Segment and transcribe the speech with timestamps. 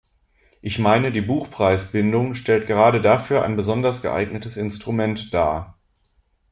[0.63, 5.77] Ich meine, die Buchpreisbindung stellt gerade dafür ein besonders geeignetes Instrument dar.